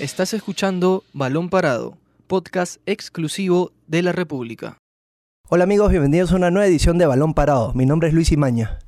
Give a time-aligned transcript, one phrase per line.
[0.00, 4.78] Estás escuchando Balón Parado, podcast exclusivo de la República.
[5.48, 7.72] Hola amigos, bienvenidos a una nueva edición de Balón Parado.
[7.74, 8.78] Mi nombre es Luis Imaña.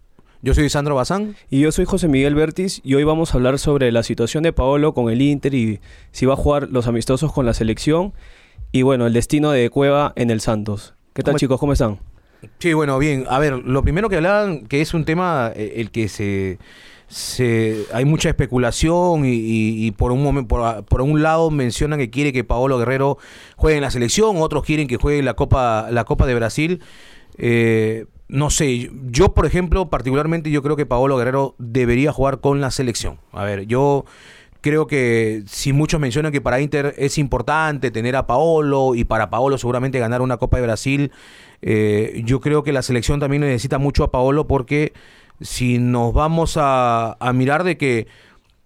[0.43, 1.37] Yo soy Sandro Bazán.
[1.51, 4.53] Y yo soy José Miguel Bertis y hoy vamos a hablar sobre la situación de
[4.53, 5.81] Paolo con el Inter y
[6.13, 8.13] si va a jugar los amistosos con la selección
[8.73, 10.95] y bueno, el destino de Cueva en el Santos.
[11.15, 11.61] ¿Qué tal ¿Cómo- chicos?
[11.61, 11.99] ¿Cómo están?
[12.59, 13.25] Sí, bueno, bien.
[13.29, 16.59] A ver, lo primero que hablaban, que es un tema eh, el que se,
[17.09, 22.45] se hay mucha especulación y, por un momento, por un lado mencionan que quiere que
[22.45, 23.19] Paolo Guerrero
[23.57, 26.83] juegue en la selección, otros quieren que juegue la Copa, la Copa de Brasil.
[27.39, 32.61] Eh, no sé, yo por ejemplo, particularmente yo creo que Paolo Guerrero debería jugar con
[32.61, 33.21] la selección.
[33.33, 34.05] A ver, yo
[34.61, 39.31] creo que si muchos mencionan que para Inter es importante tener a Paolo y para
[39.31, 41.13] Paolo seguramente ganar una Copa de Brasil,
[41.63, 44.93] eh, yo creo que la selección también necesita mucho a Paolo porque
[45.41, 48.07] si nos vamos a, mirar de que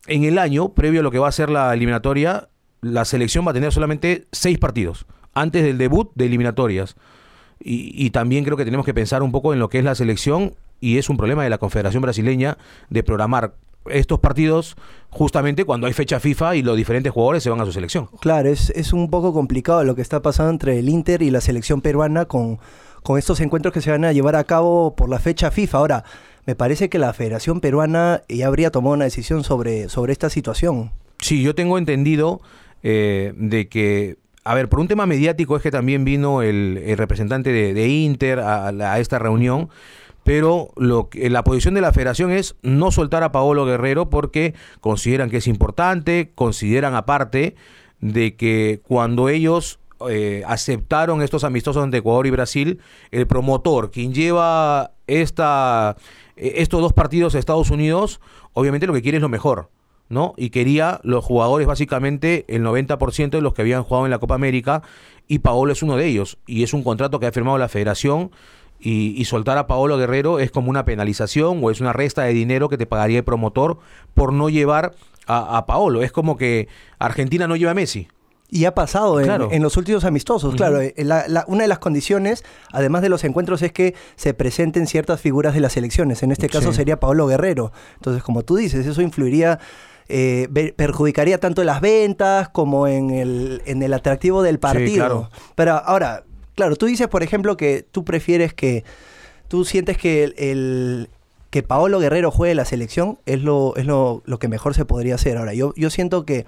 [0.07, 2.49] en el año, previo a lo que va a ser la eliminatoria,
[2.81, 6.97] la selección va a tener solamente seis partidos antes del debut de eliminatorias.
[7.63, 9.95] Y, y también creo que tenemos que pensar un poco en lo que es la
[9.95, 12.57] selección y es un problema de la Confederación Brasileña
[12.89, 13.55] de programar
[13.87, 14.77] estos partidos
[15.11, 18.09] justamente cuando hay fecha FIFA y los diferentes jugadores se van a su selección.
[18.21, 21.41] Claro, es, es un poco complicado lo que está pasando entre el Inter y la
[21.41, 22.59] selección peruana con,
[23.03, 25.79] con estos encuentros que se van a llevar a cabo por la fecha FIFA.
[25.79, 26.05] Ahora,
[26.47, 30.93] me parece que la Federación Peruana ya habría tomado una decisión sobre, sobre esta situación.
[31.19, 32.41] Sí, yo tengo entendido
[32.83, 37.53] eh, de que, a ver, por un tema mediático es que también vino el, representante
[37.53, 39.69] de, Inter a, a esta reunión,
[40.25, 45.31] pero lo la posición de la federación es no soltar a Paolo Guerrero porque consideran
[45.31, 47.55] que es importante, consideran aparte
[48.01, 54.15] de que cuando ellos eh, aceptaron estos amistosos entre Ecuador y Brasil, el promotor, quien
[54.15, 55.97] lleva esta,
[56.37, 58.21] eh, estos dos partidos a Estados Unidos,
[58.53, 59.71] obviamente lo que quiere es lo mejor.
[60.09, 60.35] ¿no?
[60.37, 64.35] Y quería los jugadores, básicamente el 90% de los que habían jugado en la Copa
[64.35, 64.83] América,
[65.29, 66.37] y Paolo es uno de ellos.
[66.49, 68.33] Y es un contrato que ha firmado la federación,
[68.83, 72.71] y, soltar a Paolo Guerrero es como una penalización o es una resta de dinero
[72.71, 73.79] que te pagaría el promotor
[74.15, 74.95] por no llevar
[75.27, 76.03] a, a Paolo.
[76.03, 76.67] Es como que
[76.99, 78.09] Argentina no lleva a Messi.
[78.51, 79.49] Y ha pasado en, Claro.
[79.53, 80.81] en los últimos amistosos, claro.
[80.81, 84.87] eh, la- la- una de las condiciones, además de los encuentros, es que se presenten
[84.89, 86.23] ciertas figuras de las selecciones.
[86.25, 86.77] En este caso Sí.
[86.79, 87.71] sería Paolo Guerrero.
[87.95, 89.61] Entonces, como tú dices, eso influiría,
[90.09, 94.97] eh, perjudicaría tanto en las ventas como en el, en el atractivo del partido.
[95.07, 95.31] claro.
[95.55, 96.25] Pero ahora,
[96.57, 98.83] claro, tú dices, por ejemplo, que tú prefieres que,
[99.47, 101.09] tú sientes que el, el-
[101.51, 105.17] que Paolo Guerrero juegue la selección es lo, es lo, lo que mejor se podría
[105.17, 105.37] hacer.
[105.37, 106.47] Ahora, yo, yo siento que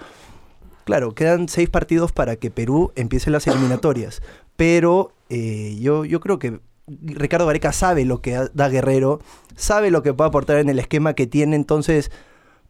[0.85, 4.23] Claro, quedan seis partidos para que Perú empiece las eliminatorias.
[4.57, 9.21] Pero eh, yo, yo creo que Ricardo Gareca sabe lo que da Guerrero,
[9.57, 11.57] sabe lo que puede aportar en el esquema que tiene.
[11.57, 12.11] Entonces,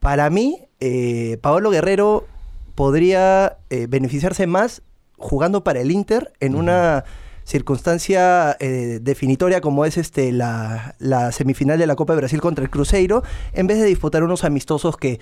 [0.00, 2.27] para mí, eh, Paolo Guerrero
[2.75, 4.83] podría eh, beneficiarse más
[5.17, 7.05] jugando para el Inter en una
[7.44, 12.65] circunstancia eh, definitoria como es este la, la semifinal de la Copa de Brasil contra
[12.65, 15.21] el Cruzeiro, en vez de disputar unos amistosos que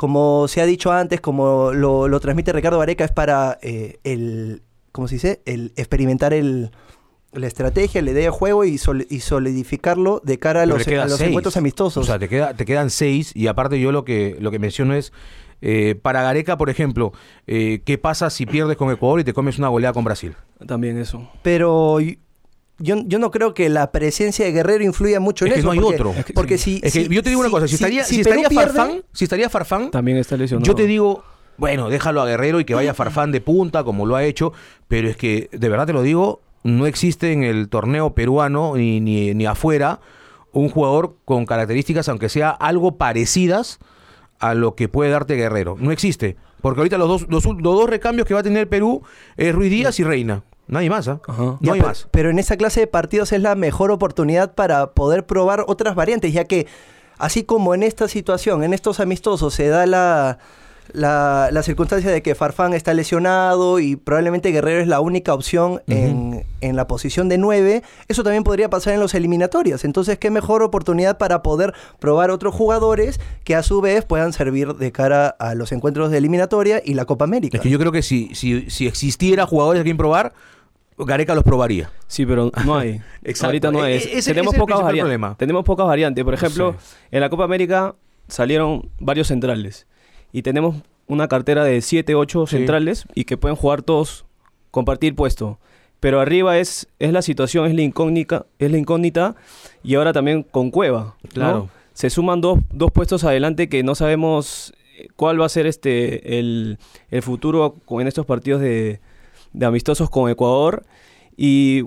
[0.00, 4.62] como se ha dicho antes, como lo, lo transmite Ricardo Vareca, es para eh, el,
[4.92, 5.42] ¿cómo se dice?
[5.44, 6.70] El experimentar el,
[7.32, 10.88] la estrategia, la idea de juego y, sol- y solidificarlo de cara a Pero los,
[11.20, 12.04] a encuentros amistosos.
[12.04, 14.94] O sea, te, queda, te quedan seis y aparte yo lo que, lo que menciono
[14.94, 15.12] es,
[15.60, 17.12] eh, para Gareca, por ejemplo,
[17.46, 20.34] eh, ¿qué pasa si pierdes con Ecuador y te comes una goleada con Brasil?
[20.66, 21.28] También eso.
[21.42, 21.98] Pero
[22.80, 25.66] yo, yo no creo que la presencia de Guerrero influya mucho en Es que eso.
[25.66, 26.10] no hay porque, otro.
[26.18, 26.78] Es que- porque sí.
[26.80, 28.74] si, Es que si- yo te digo una cosa, si, estaría, si Perú estaría pierde-
[28.76, 30.66] Farfán, si estaría Farfán, También está lesionado.
[30.66, 31.22] yo te digo,
[31.56, 34.52] bueno, déjalo a Guerrero y que vaya Farfán de punta, como lo ha hecho,
[34.88, 39.00] pero es que, de verdad te lo digo, no existe en el torneo peruano ni,
[39.00, 40.00] ni, ni afuera
[40.52, 43.78] un jugador con características, aunque sea algo parecidas
[44.40, 45.76] a lo que puede darte Guerrero.
[45.78, 46.36] No existe.
[46.60, 49.02] Porque ahorita los dos, los, los dos recambios que va a tener Perú
[49.36, 50.42] es Ruiz Díaz y Reina.
[50.70, 51.20] Nadie más, ¿ah?
[51.28, 51.42] Ajá.
[51.42, 52.08] No Ya, hay pero, más.
[52.10, 56.32] pero en esa clase de partidos es la mejor oportunidad para poder probar otras variantes,
[56.32, 56.66] ya que
[57.18, 60.38] así como en esta situación, en estos amistosos, se da la,
[60.92, 65.82] la, la circunstancia de que Farfán está lesionado y probablemente Guerrero es la única opción
[65.86, 69.84] en, en la posición de 9, eso también podría pasar en los eliminatorias.
[69.84, 74.74] Entonces, qué mejor oportunidad para poder probar otros jugadores que a su vez puedan servir
[74.74, 77.58] de cara a los encuentros de eliminatoria y la Copa América.
[77.58, 80.32] Es que yo creo que si, si, si existiera jugadores a quien probar,
[81.04, 81.90] Gareca los probaría.
[82.06, 83.00] Sí, pero no hay.
[83.24, 83.46] Exacto.
[83.46, 83.92] Ahorita no E- hay.
[83.94, 85.36] e- ese- Tenemos ese pocas variantes.
[85.38, 86.24] Tenemos pocas variantes.
[86.24, 86.96] Por ejemplo, Sí.
[87.10, 87.94] en la Copa América
[88.28, 89.86] salieron varios centrales.
[90.32, 90.76] Y tenemos
[91.06, 92.56] una cartera de 7, 8 Sí.
[92.56, 94.24] centrales y que pueden jugar todos,
[94.70, 95.58] compartir puesto.
[95.98, 99.34] Pero arriba es, es la situación, es la incógnita, es la incógnita.
[99.82, 101.16] Y ahora también con Cueva.
[101.22, 101.30] ¿no?
[101.30, 101.68] Claro.
[101.92, 104.72] Se suman dos, dos puestos adelante que no sabemos
[105.16, 106.78] cuál va a ser este el,
[107.10, 109.00] el futuro en estos partidos de,
[109.52, 110.84] de amistosos con Ecuador.
[111.36, 111.84] Y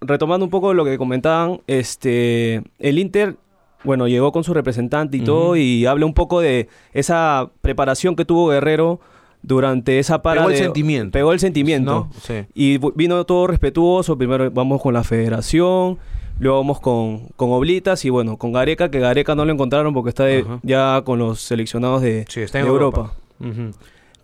[0.00, 3.36] retomando un poco lo que comentaban, este el Inter,
[3.84, 8.24] bueno, llegó con su representante y todo, y habla un poco de esa preparación que
[8.24, 9.00] tuvo Guerrero
[9.42, 11.12] durante esa para Pegó el de- sentimiento.
[11.12, 12.08] Pegó el sentimiento.
[12.12, 12.20] ¿No?
[12.20, 12.44] Sí.
[12.54, 14.18] Y vino todo respetuoso.
[14.18, 15.98] Primero vamos con la federación,
[16.40, 20.08] luego vamos con, con Oblitas y bueno, con Gareca, que Gareca no lo encontraron porque
[20.10, 23.12] está de- ya con los seleccionados de, Sí, está en de Europa.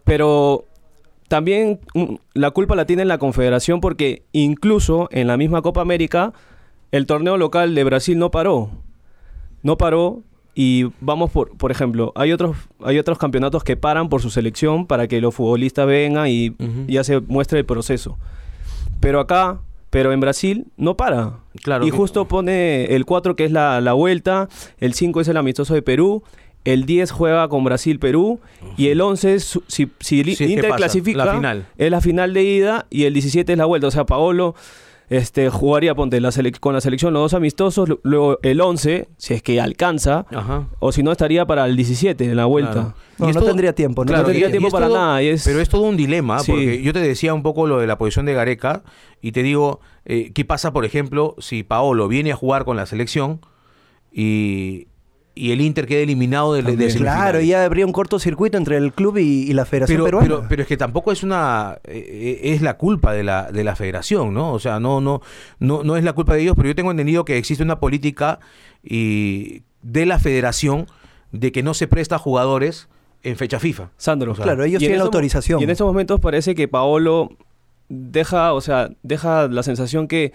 [0.05, 0.65] Pero
[1.33, 6.35] también mm, la culpa la tiene la Confederación porque incluso en la misma Copa América
[6.91, 8.69] el torneo local de Brasil no paró.
[9.63, 10.25] No paró
[10.55, 14.87] y vamos por, por ejemplo, hay otros, hay otros campeonatos que paran por su selección
[14.87, 16.55] para que los futbolistas vengan y
[16.87, 18.19] ya se muestre el proceso.
[19.01, 21.39] Pero acá, pero en Brasil no para.
[21.63, 25.39] Claro y justo pone el 4 que es la, la vuelta, el 5 es el
[25.39, 26.25] amistoso de Perú,
[26.65, 28.41] el 10 juega con Brasil-Perú
[28.77, 30.77] y el 11 es su- si, si el Sí, ¿qué Inter pasa?
[30.77, 31.67] clasifica La final.
[31.77, 33.89] es la final de ida y el 17 es la vuelta.
[33.89, 34.55] O sea, Paolo
[35.11, 39.09] este, jugaría ponte, la selec- con la selección los dos amistosos, lu- luego el 11,
[39.19, 40.69] si es que alcanza, Ajá.
[40.79, 42.73] o si no estaría para el 17 en la vuelta.
[42.73, 42.95] Claro.
[43.19, 44.05] No, Y no todo- tendría tiempo.
[44.05, 45.23] No, Claro, no tendría y- y tiempo es para todo- nada.
[45.23, 46.53] y es- Pero es todo un dilema, Sí.
[46.53, 48.85] porque yo te decía un poco lo de la posición de Gareca,
[49.21, 52.87] y te digo, eh, ¿qué pasa, por ejemplo, si Paolo viene a jugar con la
[52.87, 53.41] selección
[54.13, 54.87] y,
[55.35, 56.95] y el Inter queda eliminado de, de?
[56.95, 60.27] Claro, ya habría un cortocircuito entre el club y, y la Federación pero, Peruana.
[60.29, 63.75] pero, pero es que tampoco es una eh, es la culpa de la de la
[63.75, 65.23] federación no o sea no no
[65.59, 68.41] no no es la culpa de ellos pero yo tengo entendido que existe una política
[68.83, 70.87] y de la federación
[71.33, 72.89] de que no se presta a jugadores
[73.23, 74.33] en fecha FIFA Sandro.
[74.33, 75.61] O sea, Claro, ellos tienen mo- autorización.
[75.61, 77.31] Y en estos momentos parece que Paolo
[77.89, 80.33] deja, o sea, deja la sensación que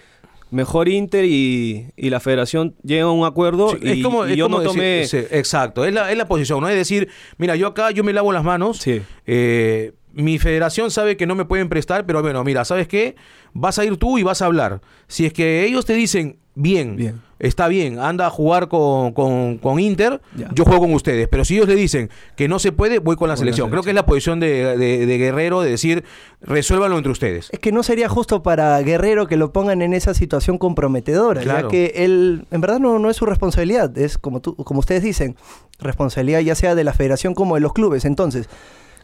[0.51, 4.31] mejor Inter y, y la federación llegan a un acuerdo Sí, y, es como, y
[4.31, 5.05] es yo como no decir- tomé...
[5.07, 8.13] sí, exacto, es la, es la posición, no es decir, mira, yo acá yo me
[8.13, 9.01] lavo las manos, Sí.
[9.25, 13.15] eh, mi federación sabe que no me pueden prestar, pero bueno, mira, ¿sabes qué?
[13.53, 14.81] Vas a ir tú y vas a hablar.
[15.07, 17.21] Si es que ellos te dicen, bien, Bien.
[17.39, 20.49] está bien, anda a jugar con, con- con Inter, Ya.
[20.53, 21.27] yo juego con ustedes.
[21.27, 23.69] Pero si ellos le dicen que no se puede, voy con la selección.
[23.69, 26.03] Creo que es la posición de, de- de Guerrero de decir,
[26.41, 27.49] resuélvanlo entre ustedes.
[27.51, 31.67] Es que no sería justo para Guerrero que lo pongan en esa situación comprometedora, Claro.
[31.67, 35.03] ya que él, en verdad no, no es su responsabilidad, es como, tú, como ustedes
[35.03, 35.35] dicen,
[35.79, 38.03] responsabilidad ya sea de la federación como de los clubes.
[38.05, 38.49] Entonces,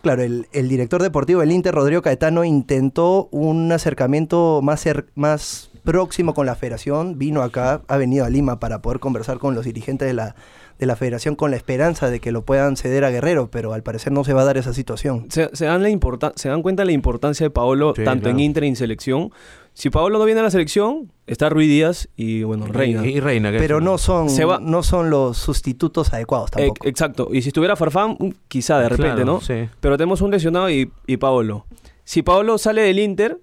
[0.01, 5.69] claro, el, el director deportivo del Inter, Rodrigo Caetano, intentó un acercamiento más, cer- más
[5.83, 9.65] próximo con la federación, vino acá, ha venido a Lima para poder conversar con los
[9.65, 10.35] dirigentes de la,
[10.79, 13.83] de la federación con la esperanza de que lo puedan ceder a Guerrero, pero al
[13.83, 15.25] parecer no se va a dar esa situación.
[15.29, 15.89] Se, se dan la
[16.35, 18.39] se dan cuenta de la importancia de Paolo Sí, tanto en.
[18.39, 19.31] Inter y en selección.
[19.75, 23.05] Si Paolo no viene a la selección, está Rui Díaz y bueno, Reina.
[23.07, 23.51] Y, y Reina.
[23.51, 26.87] que Pero no son, Se va- no son los sustitutos adecuados tampoco.
[26.87, 27.29] exacto.
[27.31, 29.41] Y si estuviera Farfán, mm, quizá de repente, Claro, ¿no?
[29.41, 29.67] sí.
[29.79, 31.65] Pero tenemos un lesionado y, y Paolo.
[32.03, 33.39] Si Paolo sale del Inter,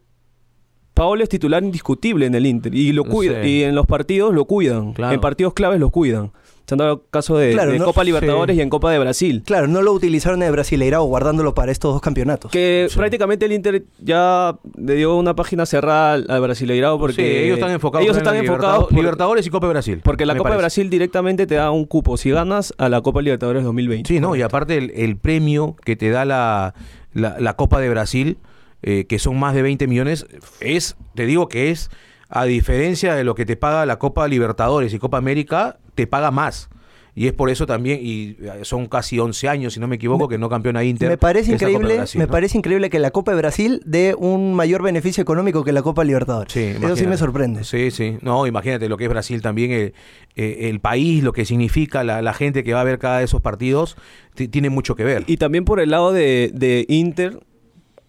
[1.00, 2.75] Paolo es titular indiscutible en el Inter.
[2.75, 3.49] Y lo cuida, Sí.
[3.49, 4.93] y en los partidos lo cuidan.
[4.93, 5.14] Claro.
[5.14, 6.31] En partidos claves lo cuidan.
[6.67, 8.58] Se han dado caso de, Claro, de no- Copa Libertadores sí.
[8.61, 9.43] y en Copa de Brasil.
[9.47, 12.50] Claro, no lo utilizaron en el Brasileirao guardándolo para estos dos campeonatos.
[12.52, 12.97] Que Sí.
[12.99, 17.73] prácticamente el Inter ya le dio una página cerrada al, Brasileirao porque Sí, ellos están
[17.73, 20.00] enfocados ellos en están la enfocados Libertadores, por- Libertadores y Copa de Brasil.
[20.05, 20.56] porque la Copa de.
[20.58, 24.06] Brasil directamente te da un cupo si ganas a la Copa Libertadores 2020.
[24.06, 26.75] Sí, no, y aparte el, el premio que te da la,
[27.15, 28.36] la, la Copa de Brasil,
[28.82, 30.27] eh, que son más de 20 millones,
[30.60, 31.91] es, te digo que es,
[32.29, 36.31] a diferencia de lo que te paga la Copa Libertadores y Copa América, te paga
[36.31, 36.69] más.
[37.13, 40.29] Y es por eso también, y eh, son casi 11 años, si no me equivoco,
[40.29, 41.08] que no campeona Inter.
[41.08, 42.31] Me parece increíble, Brasil, me ¿no?
[42.32, 46.05] parece increíble que la Copa de Brasil dé un mayor beneficio económico que la Copa
[46.05, 46.53] Libertadores.
[46.53, 47.65] Sí, Eso sí me sorprende.
[47.65, 48.17] Sí, sí.
[48.22, 49.93] No, imagínate lo que es Brasil también, el,
[50.37, 53.25] eh, el país, lo que significa, la, la gente que va a ver cada de
[53.25, 53.96] esos partidos,
[54.34, 55.25] ti- tiene mucho que ver.
[55.27, 57.41] Y también por el lado de, de Inter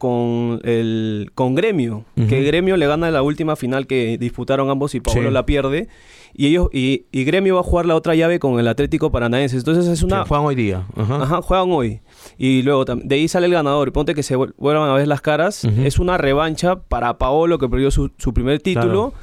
[0.02, 5.00] con el con Gremio, que Gremio le gana la última final que disputaron ambos y
[5.00, 5.34] Paolo Sí.
[5.34, 5.90] la pierde
[6.34, 9.58] y ellos y, y Gremio va a jugar la otra llave con el Atlético Paranaense.
[9.58, 10.88] Entonces es una juegan hoy día.
[10.96, 11.22] Ajá.
[11.22, 12.00] Ajá, juegan hoy.
[12.40, 13.92] Y luego de ahí sale el ganador.
[13.94, 15.64] Ponte que se vuel- vuelvan a ver las caras.
[15.66, 19.14] Es una revancha para Paolo que perdió su, su primer título.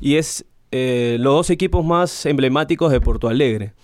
[0.00, 3.74] Y es eh, los dos equipos más emblemáticos de Porto Alegre.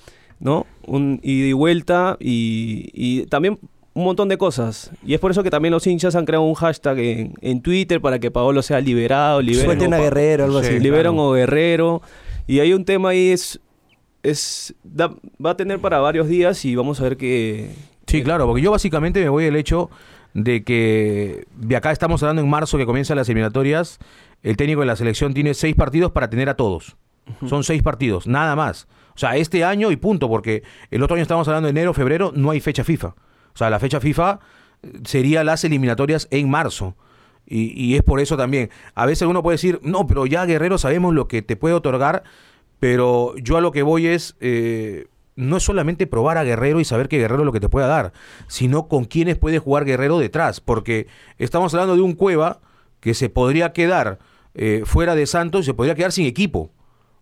[0.41, 0.67] ¿No?
[0.87, 3.59] Un ida y vuelta y, y también
[3.99, 4.91] un montón de cosas.
[5.05, 8.01] Y es por eso que también los hinchas han creado un hashtag en, en Twitter
[8.01, 9.43] para que Paolo sea liberado.
[9.43, 10.69] liberen a Guerrero, algo Sí.
[10.69, 10.79] así.
[10.81, 11.29] Liberan claro.
[11.29, 12.03] o Guerrero.
[12.47, 13.61] Y hay un tema ahí, es.
[14.23, 15.15] es da-
[15.45, 17.71] va a tener para varios días y vamos a ver qué.
[18.07, 19.91] Sí, claro, porque yo básicamente me voy del hecho
[20.35, 23.99] de que de acá estamos hablando en marzo que comienzan las eliminatorias,
[24.43, 26.97] el técnico de la selección tiene seis partidos para tener a todos.
[27.49, 28.87] Son seis partidos, nada más.
[29.15, 32.33] O sea, este año y punto, porque el otro año estamos hablando de enero, febrero,
[32.35, 33.15] no hay fecha FIFA.
[33.59, 34.39] O sea, la fecha FIFA
[35.05, 36.95] sería las eliminatorias en marzo.
[37.45, 38.71] Y, y es por eso también.
[38.95, 42.23] A veces uno puede decir, no, pero ya Guerrero sabemos lo que te puede otorgar,
[42.79, 46.85] pero yo a lo que voy es, eh, no es solamente probar a Guerrero y
[46.85, 48.13] saber que Guerrero es lo que te pueda dar,
[48.47, 52.61] sino con quiénes puede jugar Guerrero detrás, porque estamos hablando de un Cueva
[53.01, 54.21] que se podría quedar
[54.55, 56.71] eh, fuera de Santos y se podría quedar sin equipo.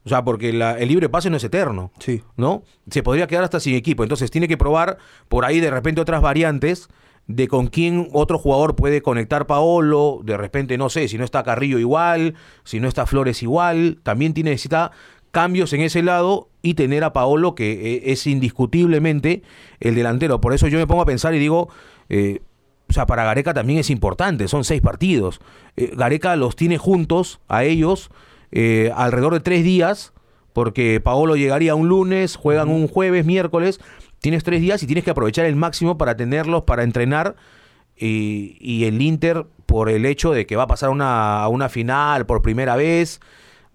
[0.06, 1.90] O sea, porque la- el libre pase no es eterno.
[1.98, 2.22] Sí.
[2.36, 2.62] ¿no?
[2.88, 4.04] Se podría quedar hasta sin equipo.
[4.04, 4.96] Entonces tiene que probar
[5.28, 6.88] por ahí de repente otras variantes
[7.26, 10.20] de con quién otro jugador puede conectar Paolo.
[10.22, 13.98] De repente, no sé, si no está Carrillo igual, si no está Flores igual.
[14.04, 14.92] También tiene, necesita
[15.32, 19.42] cambios en ese lado y tener a Paolo que eh, es indiscutiblemente
[19.80, 20.40] el delantero.
[20.40, 21.68] Por eso yo me pongo a pensar y digo...
[22.08, 22.42] eh,
[22.88, 25.40] o sea, para Gareca también es importante, son seis partidos.
[25.76, 28.10] Eh, Gareca los tiene juntos a ellos
[28.52, 30.12] eh, alrededor de tres días,
[30.52, 33.80] porque Paolo llegaría un lunes, juegan un jueves, miércoles,
[34.20, 37.36] tienes tres días y tienes que aprovechar el máximo para tenerlos, para entrenar.
[37.96, 41.68] Y, y el Inter, por el hecho de que va a pasar una, a una
[41.68, 43.20] final por primera vez,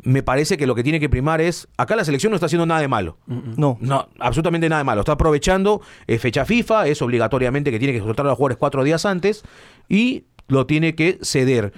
[0.03, 2.65] me parece que lo que tiene que primar es, acá la selección no está haciendo
[2.65, 3.17] nada de malo.
[3.27, 3.77] No.
[3.79, 5.01] No, absolutamente nada de malo.
[5.01, 8.83] Está aprovechando, es fecha FIFA, es obligatoriamente que tiene que soltar a los jugadores cuatro
[8.83, 9.43] días antes
[9.87, 11.73] y lo tiene que ceder.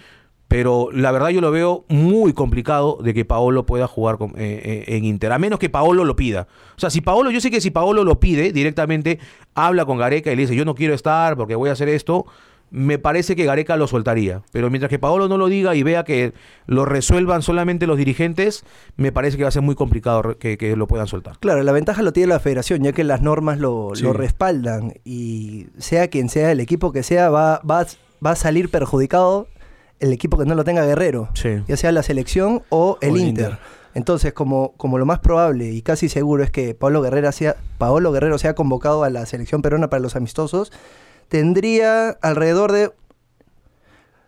[0.54, 4.84] Pero la verdad yo lo veo muy complicado de que Paolo pueda jugar con- eh,
[4.88, 6.48] eh, en Inter, a menos que Paolo lo pida.
[6.78, 9.18] O sea, si Paolo, yo sé que si Paolo lo pide directamente,
[9.56, 12.28] habla con Gareca y le dice, yo no quiero estar porque voy a hacer esto,
[12.70, 14.44] me parece que Gareca lo soltaría.
[14.52, 16.34] Pero mientras que Paolo no lo diga y vea que
[16.68, 18.64] lo resuelvan solamente los dirigentes,
[18.96, 21.40] me parece que va a ser muy complicado que, que lo puedan soltar.
[21.40, 24.04] Claro, la ventaja lo tiene la federación, ya que las normas lo, Sí.
[24.04, 27.88] lo respaldan y sea quien sea el equipo que sea, va, va,
[28.24, 29.48] va a salir perjudicado
[30.04, 31.64] el equipo que no lo tenga Guerrero, Sí.
[31.68, 33.28] ya sea la selección o el Inter.
[33.52, 33.58] Inter.
[33.96, 38.12] Entonces, como, como lo más probable y casi seguro es que Pablo Guerrero, sea, Paolo
[38.12, 40.72] Guerrero sea convocado a la selección peruana para los amistosos,
[41.30, 42.92] tendría alrededor de,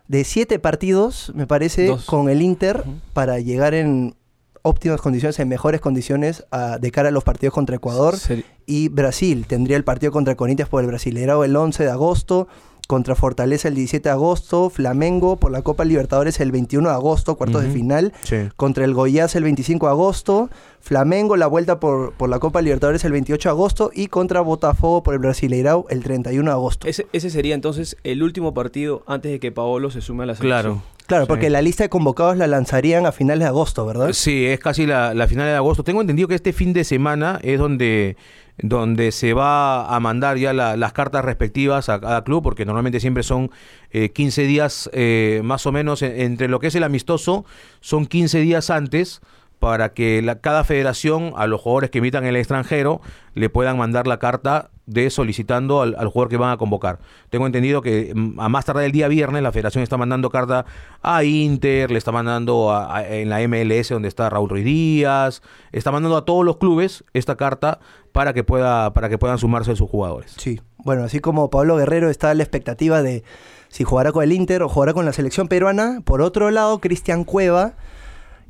[0.07, 2.05] de siete partidos, me parece, Dos.
[2.05, 4.15] con el Inter para llegar en
[4.61, 8.89] óptimas condiciones, en mejores condiciones a- de cara a los partidos contra Ecuador Seri- y
[8.89, 9.45] Brasil.
[9.47, 12.47] Tendría el partido contra Corinthians por el Brasileirao el 11 de agosto,
[12.87, 17.35] contra Fortaleza el 17 de agosto, Flamengo por la Copa Libertadores el 21 de agosto,
[17.35, 18.37] cuartos de final, Sí.
[18.55, 20.49] contra el Goiás el 25 de agosto,
[20.81, 25.01] Flamengo la vuelta por, por la Copa Libertadores el 28 de agosto y contra Botafogo
[25.03, 26.87] por el Brasileirao el 31 de agosto.
[26.87, 30.35] Ese, ese sería entonces el último partido antes de que Paolo se sume a la
[30.35, 30.61] selección.
[30.61, 30.81] Claro.
[31.07, 31.27] Claro, Sí.
[31.27, 34.11] porque la lista de convocados la lanzarían a finales de agosto, ¿verdad?
[34.13, 35.83] Sí, es casi la, la final de agosto.
[35.83, 38.17] Tengo entendido que este fin de semana es donde,
[38.57, 42.99] donde se va a mandar ya la- las cartas respectivas a cada club, porque normalmente
[42.99, 43.51] siempre son
[43.91, 47.45] eh, 15 días eh, más o menos en- entre lo que es el amistoso,
[47.81, 49.21] son 15 días antes
[49.59, 53.01] para que la- cada federación a los jugadores que invitan en el extranjero
[53.35, 56.99] le puedan mandar la carta de solicitando al, al jugador que van a convocar.
[57.29, 60.65] Tengo entendido que mm, a más tardar el día viernes la federación está mandando carta
[61.01, 65.91] a Inter, le está mandando a- en la MLS donde está Raúl Ruiz Díaz, está
[65.91, 67.79] mandando a todos los clubes esta carta
[68.11, 70.33] para que pueda para que puedan sumarse sus jugadores.
[70.37, 73.23] Sí, bueno, así como Pablo Guerrero está a la expectativa de
[73.69, 77.23] si jugará con el Inter o jugará con la selección peruana, por otro lado, Cristian
[77.25, 77.73] Cueva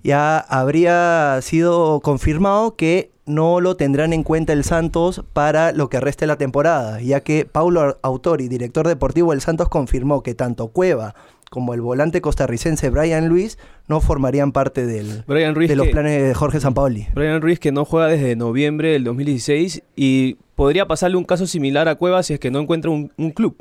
[0.05, 5.99] ya habría sido confirmado que no lo tendrán en cuenta el Santos para lo que
[5.99, 11.15] reste la temporada, ya que Paulo Autori, director deportivo del Santos, confirmó que tanto Cueva
[11.49, 13.57] como el volante costarricense Brian Luis
[13.87, 17.07] no formarían parte del, Brian Ruiz de los que- planes de Jorge Sampaoli.
[17.15, 21.87] Brian Ruiz que no juega desde noviembre del 2016 y podría pasarle un caso similar
[21.87, 23.55] a Cueva si es que no encuentra un, un club,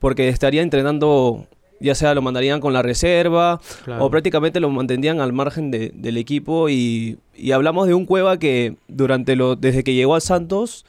[0.00, 1.46] porque estaría entrenando,
[1.80, 4.04] ya sea lo mandarían con la reserva Claro.
[4.04, 8.38] o prácticamente lo mantendrían al margen de- del equipo y, y hablamos de un Cueva
[8.38, 10.84] que durante lo desde que llegó a Santos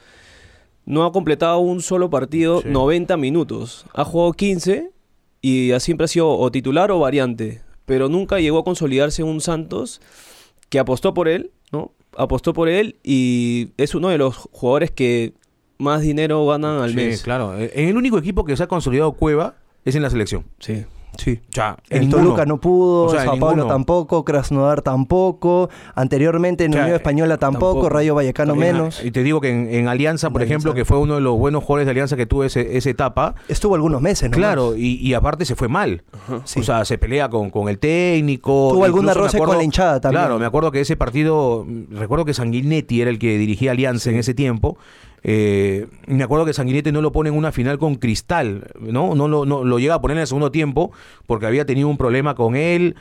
[0.86, 2.68] no ha completado un solo partido Sí.
[2.68, 4.90] 90 minutos, ha jugado 15
[5.42, 9.28] y ha- siempre ha sido o titular o variante, pero nunca llegó a consolidarse en
[9.28, 10.00] un Santos
[10.68, 11.92] que apostó por él, ¿no?
[12.16, 15.32] Apostó por él y es uno de los jugadores que
[15.78, 17.22] más dinero ganan al Sí, mes.
[17.22, 17.56] claro.
[17.56, 20.44] En el único equipo que se ha consolidado Cueva es en la selección.
[20.58, 20.84] Sí.
[21.18, 21.40] Sí.
[21.50, 22.22] O sea, El ninguno.
[22.22, 26.96] Toluca no pudo, O sea, Sao Paulo tampoco, Krasnodar tampoco, anteriormente en O sea, Unión
[26.96, 27.88] Española tampoco, tampoco.
[27.90, 29.04] Rayo Vallecano En- menos.
[29.04, 31.64] Y te digo que en, en Alianza, por ejemplo, que fue uno de los buenos
[31.64, 34.36] jugadores de Alianza que tuvo ese, esa etapa, Estuvo algunos meses, ¿no?
[34.36, 36.04] Claro, y, y aparte se fue mal.
[36.44, 36.60] Sí.
[36.60, 38.70] O sea, se pelea con, con el técnico.
[38.72, 40.22] Tuvo algún me roce con la hinchada también.
[40.22, 44.10] Claro, me acuerdo que ese partido, mm, recuerdo que Sanguinetti era el que dirigía Alianza
[44.10, 44.78] en ese tiempo.
[45.22, 49.14] Eh, me acuerdo que Sanguinetti no lo pone en una final con Cristal, ¿no?
[49.14, 50.92] No lo, no, lo llega a poner en el segundo tiempo
[51.26, 52.96] porque había tenido un problema con él.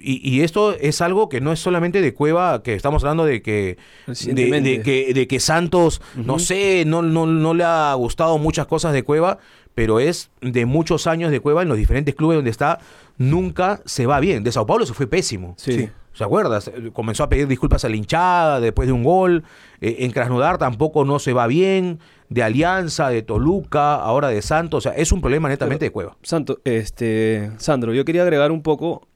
[0.00, 3.42] Y, y esto es algo que no es solamente de Cueva, que estamos hablando de
[3.42, 8.66] que, de, que, de que Santos, no sé, no, no, no le ha gustado muchas
[8.66, 9.38] cosas de Cueva,
[9.74, 12.80] pero es de muchos años de Cueva en los diferentes clubes donde está,
[13.18, 14.44] nunca se va bien.
[14.44, 15.54] De Sao Paulo se fue pésimo.
[15.58, 15.72] Sí.
[15.72, 15.88] Sí.
[16.14, 16.70] ¿Se acuerdas?
[16.92, 19.44] Comenzó a pedir disculpas a la hinchada después de un gol.
[19.80, 21.98] Eh, en Krasnodar tampoco no se va bien.
[22.30, 24.78] De Alianza, de Toluca, ahora de Santos.
[24.86, 26.16] O sea, es un problema netamente de Cueva.
[26.22, 29.06] Santo, este, Sandro, yo quería agregar un poco,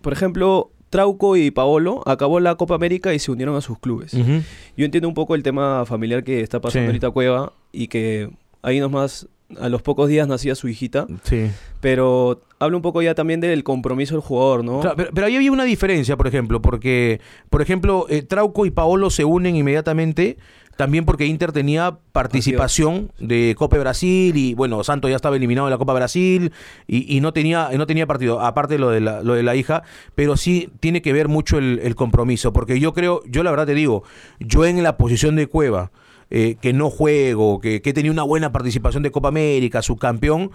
[0.00, 4.12] por ejemplo, Trauco y Paolo acabó la Copa América y se unieron a sus clubes.
[4.12, 6.88] Yo entiendo un poco el tema familiar que está pasando Sí.
[6.88, 8.28] ahorita Cueva y que
[8.62, 9.28] ahí nomás
[9.58, 11.50] a los pocos días nacía su hijita, Sí.
[11.80, 14.80] pero habla un poco ya también del compromiso del jugador, ¿no?
[14.80, 18.70] Claro, pero, pero ahí había una diferencia, por ejemplo, porque, por ejemplo, eh, Trauco y
[18.70, 20.36] Paolo se unen inmediatamente.
[20.76, 25.66] También porque Inter tenía participación de Copa de Brasil y bueno, Santos ya estaba eliminado
[25.66, 26.52] de la Copa Brasil
[26.86, 29.82] y, y no tenía no tenía partido, aparte lo de la, lo de la hija,
[30.14, 33.66] pero sí tiene que ver mucho el, el compromiso, porque yo creo, yo la verdad
[33.66, 34.04] te digo,
[34.38, 35.90] yo en la posición de Cueva,
[36.30, 40.52] eh, que no juego, que, que tenía una buena participación de Copa América, subcampeón,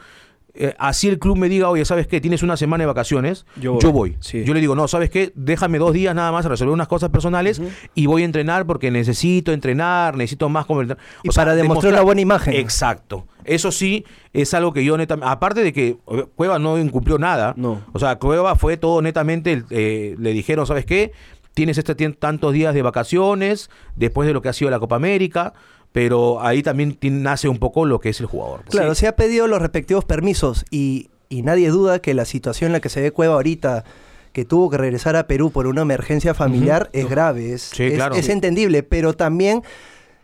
[0.57, 2.21] eh, así el club me diga, oye, ¿sabes qué?
[2.21, 4.11] Tienes una semana de vacaciones, Yo yo voy.
[4.11, 4.17] voy.
[4.21, 4.45] Sí.
[4.45, 5.33] Yo le digo, no, ¿sabes qué?
[5.35, 7.61] Déjame dos días nada más a resolver unas cosas personales
[7.93, 10.95] y voy a entrenar porque necesito entrenar, necesito más convertir.
[11.23, 12.53] Y para demostrar una buena imagen.
[12.53, 13.27] Exacto.
[13.43, 15.29] Eso sí es algo que yo netamente...
[15.29, 15.97] Aparte de que
[16.35, 17.53] Cueva no incumplió nada.
[17.57, 17.81] No.
[17.91, 19.63] O sea, Cueva fue todo netamente...
[19.71, 21.11] eh, le dijeron, ¿sabes qué?
[21.55, 25.53] Tienes este tantos días de vacaciones después de lo que ha sido la Copa América.
[25.91, 28.61] Pero ahí también nace un poco lo que es el jugador.
[28.65, 28.71] pues.
[28.71, 28.99] Claro, Sí.
[29.01, 32.79] se ha pedido los respectivos permisos y, y nadie duda que la situación en la
[32.81, 33.85] que se ve Cueva ahorita,
[34.33, 37.93] que tuvo que regresar a Perú por una emergencia familiar, es grave, es, Sí, es-
[37.93, 38.15] claro.
[38.15, 39.63] es entendible, pero también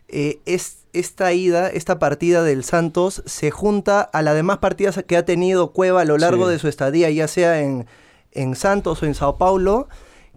[0.08, 5.16] eh, es, esta ida, esta partida del Santos se junta a las demás partidas que
[5.16, 6.52] ha tenido Cueva a lo largo Sí.
[6.52, 7.86] de su estadía, ya sea en,
[8.32, 9.88] en Santos o en Sao Paulo,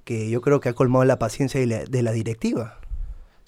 [0.05, 2.79] que yo creo que ha colmado la paciencia de la, de la directiva.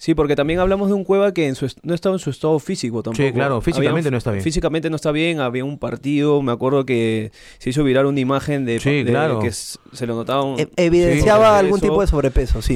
[0.00, 2.30] Sí, porque también hablamos de un Cueva que en su est- no estaba en su
[2.30, 3.20] estado físico tampoco.
[3.26, 4.44] Sí, claro, físicamente Había- no está bien.
[4.44, 8.64] Físicamente no está bien, había un partido, me acuerdo que se hizo viral una imagen
[8.64, 9.40] de, Sí, de- claro.
[9.40, 12.74] que se lo notaba un- E- evidenciaba algún tipo de sobrepeso, sí.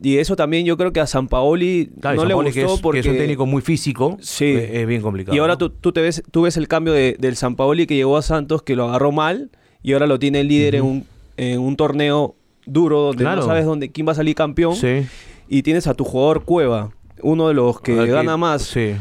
[0.00, 2.48] Y, y eso también yo creo que a San Paoli Claro, no San le Paoli,
[2.50, 3.00] gustó que es, que porque...
[3.00, 4.16] es un técnico muy físico.
[4.20, 4.44] Sí.
[4.44, 5.34] eh, Es, bien complicado.
[5.34, 5.58] Y ahora ¿no?
[5.58, 8.22] tú, tú te ves, tú ves el cambio de- del San Paoli que llegó a
[8.22, 9.50] Santos, que lo agarró mal,
[9.82, 11.06] y ahora lo tiene el líder en, un,
[11.38, 13.40] en un torneo duro donde Claro.
[13.42, 14.76] no sabes dónde, quién va a salir campeón.
[14.76, 15.06] Sí.
[15.48, 16.90] Y tienes a tu jugador Cueva,
[17.22, 18.94] uno de los que gana más, Sí.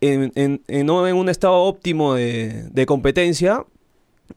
[0.00, 3.64] en, en- en- no en un estado óptimo de, de competencia,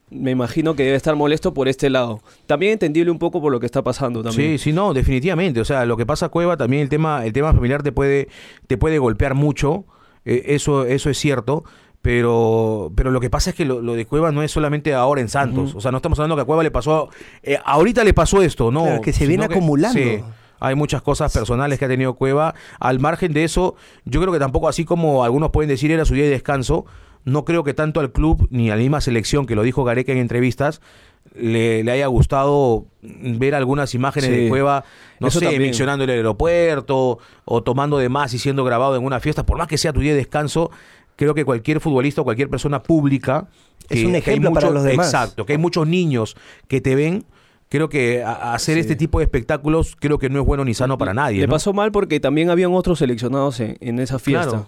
[0.10, 2.21] me imagino que debe estar molesto por este lado.
[2.45, 4.52] También entendible un poco por lo que está pasando también.
[4.58, 5.60] Sí, sí, no, definitivamente.
[5.60, 8.30] O sea, lo que pasa Cueva también el tema, el tema familiar te puede,
[8.67, 9.86] te puede golpear mucho.
[10.24, 11.63] eh, eso, eso es cierto.
[12.02, 15.22] Pero, pero lo que pasa es que lo, lo de Cueva no es solamente ahora
[15.22, 15.76] en Santos.
[15.76, 17.10] O sea, no estamos hablando que a Cueva le pasó.
[17.44, 18.84] eh, ahorita le pasó esto, ¿no?
[18.84, 20.00] Claro, que se viene acumulando.
[20.00, 20.20] sí,
[20.60, 22.56] hay muchas cosas personales que ha tenido Cueva.
[22.80, 26.14] Al margen de eso, yo creo que tampoco, así como algunos pueden decir era su
[26.16, 26.86] día de descanso,
[27.24, 30.12] no creo que tanto al club ni a la misma selección, que lo dijo Gareca
[30.12, 30.82] en entrevistas,
[31.36, 34.36] le, le haya gustado ver algunas imágenes Sí.
[34.36, 34.84] de Cueva,
[35.20, 35.62] no Eso sé, también.
[35.62, 39.68] mencionando el aeropuerto o tomando de más y siendo grabado en una fiesta, por más
[39.68, 40.72] que sea tu día de descanso,
[41.15, 43.47] creo que cualquier futbolista o cualquier persona pública
[43.89, 45.08] Es un ejemplo para los demás.
[45.08, 46.36] Exacto, que hay muchos niños
[46.67, 47.26] que te ven.
[47.69, 48.82] Creo que hacer Sí.
[48.82, 51.39] este tipo de espectáculos creo que no es bueno ni sano para nadie.
[51.41, 51.52] Le ¿no?
[51.54, 54.50] pasó mal porque también habían otros seleccionados en, en esa fiesta.
[54.50, 54.67] Claro.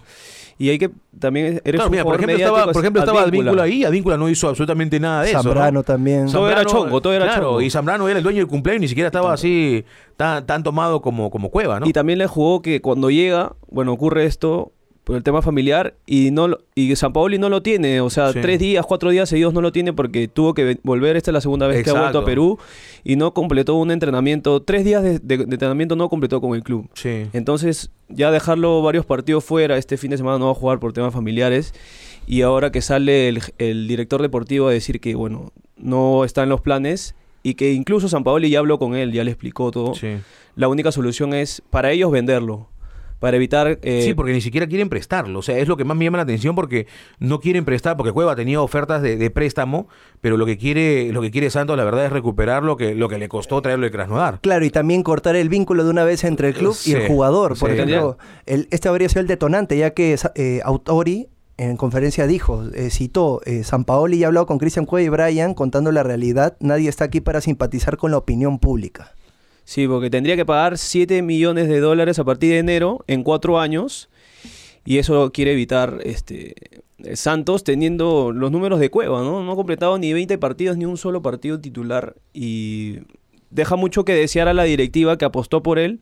[0.56, 3.62] Y hay que también eres Claro, un mira, por ejemplo, estaba, por ejemplo, estaba Advíncula.
[3.64, 5.38] Ahí, Advíncula no hizo absolutamente nada de eso.
[5.38, 5.42] ¿no?
[5.42, 6.30] Zambrano también.
[6.30, 7.60] Todo era chongo, todo era claro, chongo.
[7.60, 9.84] Y Zambrano era el dueño del cumpleaños, ni siquiera estaba así
[10.16, 11.86] tan, tan tomado como, como Cueva, ¿no?
[11.88, 14.72] Y también le jugó que cuando llega, bueno, ocurre esto
[15.04, 18.40] por el tema familiar y no y San Paoli no lo tiene, o sea, Sí.
[18.40, 21.34] tres días, cuatro días seguidos no lo tiene porque tuvo que ve- volver, esta es
[21.34, 22.24] la segunda vez que ha vuelto a.
[22.24, 22.58] Perú
[23.04, 26.62] y no completó un entrenamiento, tres días de, de- de entrenamiento no completó con el
[26.62, 26.88] club.
[26.94, 27.26] Sí.
[27.34, 30.92] Entonces, ya dejarlo varios partidos fuera, este fin de semana no va a jugar por
[30.94, 31.74] temas familiares.
[32.26, 36.48] Y ahora que sale el, el director deportivo a decir que, bueno, no está en
[36.48, 39.94] los planes y que incluso San Paoli ya habló con él, ya le explicó todo.
[39.94, 40.16] Sí.
[40.56, 42.68] La única solución es para ellos venderlo,
[43.24, 43.78] para evitar...
[43.80, 45.38] eh, Sí, porque ni siquiera quieren prestarlo.
[45.38, 46.86] O sea, es lo que más me llama la atención porque
[47.18, 49.88] no quieren prestar, porque Cueva tenía ofertas de, de préstamo,
[50.20, 53.08] pero lo que quiere, lo que quiere Santos, la verdad, es recuperar lo que, lo
[53.08, 54.40] que le costó traerlo de Krasnodar.
[54.42, 57.58] Claro, y también cortar el vínculo de una vez entre el club y el jugador.
[57.58, 57.74] Por sí.
[57.76, 62.90] ejemplo, el- este habría sido el detonante, ya que eh, Autori en conferencia dijo, eh,
[62.90, 66.58] citó, eh, San Paoli ya ha hablado con Cristian Cueva y Brian contando la realidad,
[66.60, 69.14] nadie está aquí para simpatizar con la opinión pública.
[69.64, 73.58] Sí, porque tendría que pagar 7 millones de dólares a partir de enero en cuatro
[73.58, 74.08] años.
[74.84, 76.82] Y eso quiere evitar este
[77.14, 79.42] Santos teniendo los números de Cueva, ¿no?
[79.42, 82.14] No ha completado ni 20 partidos, ni un solo partido titular.
[82.32, 83.00] Y
[83.50, 86.00] deja mucho que desear a la directiva que apostó por él.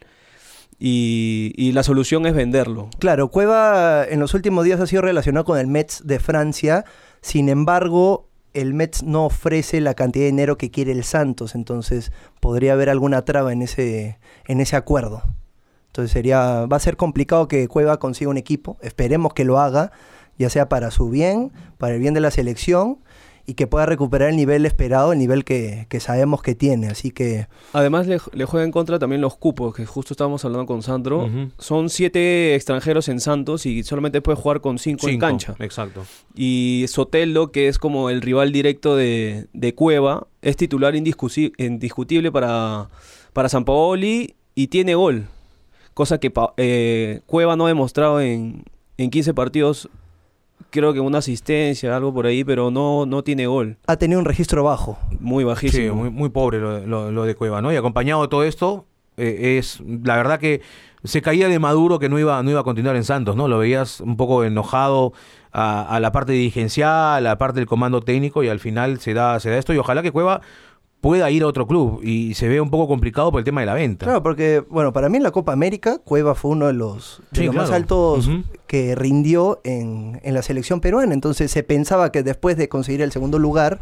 [0.78, 2.88] Y, y la solución es venderlo.
[2.98, 6.84] Claro, Cueva en los últimos días ha sido relacionado con el Mets de Francia.
[7.20, 12.12] Sin embargo, el Mets no ofrece la cantidad de dinero que quiere el Santos, entonces
[12.40, 15.22] podría haber alguna traba en ese, en ese acuerdo.
[15.86, 19.92] Entonces sería, va a ser complicado que Cueva consiga un equipo, esperemos que lo haga,
[20.38, 22.98] ya sea para su bien, para el bien de la selección
[23.46, 26.88] y que pueda recuperar el nivel esperado, el nivel que, que sabemos que tiene.
[26.88, 30.66] Así que Además le, le juega en contra también los cupos, que justo estábamos hablando
[30.66, 31.28] con Sandro.
[31.58, 35.54] Son siete extranjeros en Santos y solamente puede jugar con cinco, en cancha.
[35.58, 36.04] Exacto.
[36.34, 42.88] Y Sotelo, que es como el rival directo de, de Cueva, es titular indiscutible para,
[43.32, 45.26] para San Paoli y tiene gol.
[45.94, 48.64] Cosa que eh, Cueva no ha demostrado en,
[48.96, 49.88] en 15 partidos.
[50.70, 53.76] Creo que una asistencia, algo por ahí, pero no, no tiene gol.
[53.86, 54.98] ha tenido un registro bajo.
[55.20, 55.94] Muy Sí, bajísimo.
[55.94, 57.72] muy, muy pobre lo, lo- lo de Cueva, ¿no?
[57.72, 60.60] Y acompañado de todo esto, eh, es la verdad que
[61.04, 63.48] se caía de Maduro que no iba, no iba a continuar en Santos, ¿no?
[63.48, 65.12] Lo veías un poco enojado
[65.50, 69.12] a, a la parte dirigencial, a la parte del comando técnico y al final se
[69.12, 70.40] da, se da esto y ojalá que Cueva
[71.02, 73.66] pueda ir a otro club y se ve un poco complicado por el tema de
[73.66, 74.06] la venta.
[74.06, 77.40] Claro, porque, bueno, para mí en la Copa América, Cueva fue uno de los, de
[77.40, 78.30] Sí, los más altos
[78.68, 81.12] que rindió en, en la selección peruana.
[81.12, 83.80] Entonces se pensaba que después de conseguir el segundo lugar,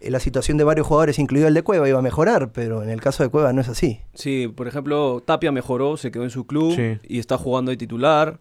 [0.00, 2.90] eh, la situación de varios jugadores, incluido el de Cueva, iba a mejorar, pero en
[2.90, 4.00] el caso de Cueva no es así.
[4.14, 6.98] Sí, por ejemplo, Tapia mejoró, se quedó en su club Sí.
[7.08, 8.40] y está jugando de titular.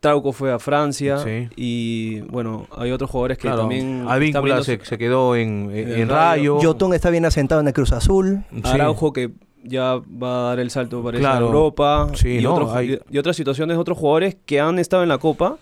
[0.00, 1.48] Trauco fue a Francia Sí.
[1.56, 6.08] y bueno, hay otros jugadores que Claro, también viendo se, se quedó en, en, en
[6.08, 6.60] Rayo.
[6.60, 8.44] Yotun está bien asentado en el Cruz Azul.
[8.52, 8.60] Sí.
[8.64, 9.32] Araujo que
[9.64, 11.46] ya va a dar el salto para Claro.
[11.46, 15.08] Europa Sí, y, no, otros- hay- y otras situaciones, otros jugadores que han estado en
[15.08, 15.56] la Copa,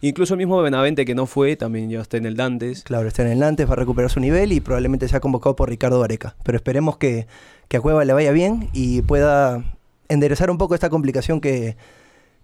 [0.00, 2.84] incluso el mismo Benavente que no fue, también ya está en el Dantes.
[2.84, 5.68] Claro, está en el Nantes, va a recuperar su nivel y probablemente sea convocado por
[5.68, 6.36] Ricardo Vareca.
[6.42, 7.26] Pero esperemos que,
[7.68, 9.62] que a Cueva le vaya bien y pueda
[10.08, 11.76] enderezar un poco esta complicación que,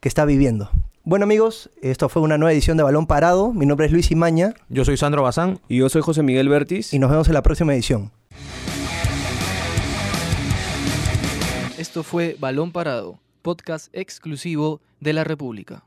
[0.00, 0.68] que está viviendo.
[1.08, 3.52] Bueno amigos, esto fue una nueva edición de Balón Parado.
[3.52, 5.60] Mi nombre es Luis Imaña Yo soy Sandro Bazán.
[5.68, 6.92] Y yo soy José Miguel Bertis.
[6.92, 8.10] y nos vemos en la próxima edición.
[11.78, 15.84] Esto fue Balón Parado, podcast exclusivo de la República.